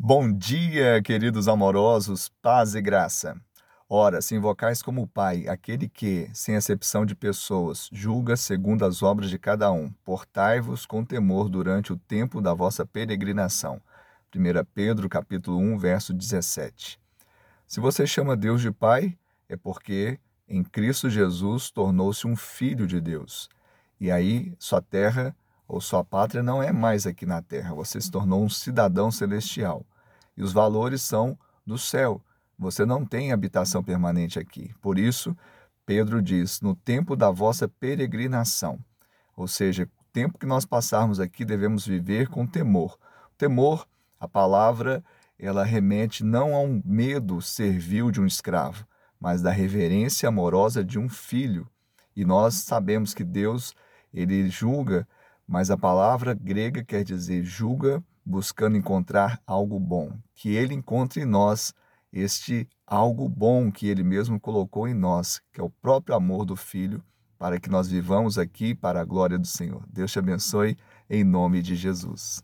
Bom 0.00 0.32
dia, 0.32 1.02
queridos 1.02 1.48
amorosos, 1.48 2.28
paz 2.40 2.76
e 2.76 2.80
graça. 2.80 3.36
Ora, 3.88 4.22
se 4.22 4.32
invocais 4.36 4.80
como 4.80 5.08
Pai 5.08 5.48
aquele 5.48 5.88
que, 5.88 6.30
sem 6.32 6.54
acepção 6.54 7.04
de 7.04 7.16
pessoas, 7.16 7.90
julga 7.92 8.36
segundo 8.36 8.84
as 8.84 9.02
obras 9.02 9.28
de 9.28 9.40
cada 9.40 9.72
um, 9.72 9.90
portai-vos 10.04 10.86
com 10.86 11.04
temor 11.04 11.48
durante 11.48 11.92
o 11.92 11.96
tempo 11.96 12.40
da 12.40 12.54
vossa 12.54 12.86
peregrinação. 12.86 13.82
1 14.32 14.64
Pedro 14.72 15.08
capítulo 15.08 15.58
1, 15.58 15.78
verso 15.78 16.14
17. 16.14 17.00
Se 17.66 17.80
você 17.80 18.06
chama 18.06 18.36
Deus 18.36 18.60
de 18.60 18.70
Pai, 18.70 19.18
é 19.48 19.56
porque 19.56 20.20
em 20.48 20.62
Cristo 20.62 21.10
Jesus 21.10 21.72
tornou-se 21.72 22.24
um 22.24 22.36
filho 22.36 22.86
de 22.86 23.00
Deus. 23.00 23.48
E 24.00 24.12
aí 24.12 24.54
sua 24.60 24.80
terra 24.80 25.34
ou 25.68 25.82
sua 25.82 26.02
pátria 26.02 26.42
não 26.42 26.62
é 26.62 26.72
mais 26.72 27.06
aqui 27.06 27.26
na 27.26 27.42
terra, 27.42 27.74
você 27.74 28.00
se 28.00 28.10
tornou 28.10 28.42
um 28.42 28.48
cidadão 28.48 29.10
celestial. 29.10 29.84
E 30.34 30.42
os 30.42 30.52
valores 30.52 31.02
são 31.02 31.38
do 31.66 31.76
céu. 31.76 32.22
Você 32.58 32.86
não 32.86 33.04
tem 33.04 33.32
habitação 33.32 33.84
permanente 33.84 34.38
aqui. 34.38 34.74
Por 34.80 34.98
isso, 34.98 35.36
Pedro 35.84 36.22
diz: 36.22 36.62
no 36.62 36.74
tempo 36.74 37.14
da 37.14 37.30
vossa 37.30 37.68
peregrinação. 37.68 38.78
Ou 39.36 39.46
seja, 39.46 39.84
o 39.84 40.04
tempo 40.12 40.38
que 40.38 40.46
nós 40.46 40.64
passarmos 40.64 41.20
aqui 41.20 41.44
devemos 41.44 41.86
viver 41.86 42.28
com 42.28 42.46
temor. 42.46 42.98
Temor, 43.36 43.86
a 44.18 44.26
palavra, 44.26 45.04
ela 45.38 45.62
remete 45.62 46.24
não 46.24 46.54
a 46.54 46.60
um 46.60 46.82
medo 46.84 47.40
servil 47.42 48.10
de 48.10 48.20
um 48.20 48.26
escravo, 48.26 48.84
mas 49.20 49.42
da 49.42 49.50
reverência 49.50 50.28
amorosa 50.28 50.82
de 50.82 50.98
um 50.98 51.08
filho. 51.08 51.68
E 52.16 52.24
nós 52.24 52.54
sabemos 52.54 53.14
que 53.14 53.22
Deus, 53.22 53.74
ele 54.12 54.48
julga 54.48 55.06
mas 55.48 55.70
a 55.70 55.78
palavra 55.78 56.34
grega 56.34 56.84
quer 56.84 57.02
dizer 57.02 57.42
julga, 57.42 58.04
buscando 58.24 58.76
encontrar 58.76 59.40
algo 59.46 59.80
bom. 59.80 60.12
Que 60.34 60.50
ele 60.50 60.74
encontre 60.74 61.22
em 61.22 61.24
nós 61.24 61.72
este 62.12 62.68
algo 62.86 63.26
bom 63.28 63.72
que 63.72 63.86
ele 63.88 64.02
mesmo 64.02 64.38
colocou 64.38 64.86
em 64.86 64.92
nós, 64.92 65.40
que 65.50 65.60
é 65.60 65.64
o 65.64 65.70
próprio 65.70 66.14
amor 66.14 66.44
do 66.44 66.54
Filho, 66.54 67.02
para 67.38 67.58
que 67.58 67.70
nós 67.70 67.88
vivamos 67.88 68.36
aqui 68.36 68.74
para 68.74 69.00
a 69.00 69.04
glória 69.04 69.38
do 69.38 69.46
Senhor. 69.46 69.82
Deus 69.90 70.12
te 70.12 70.18
abençoe, 70.18 70.76
em 71.08 71.24
nome 71.24 71.62
de 71.62 71.74
Jesus. 71.74 72.42